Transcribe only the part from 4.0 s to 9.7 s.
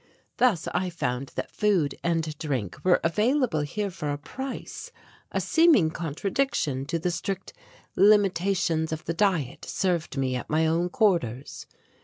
a price, a seeming contradiction to the strict limitations of the diet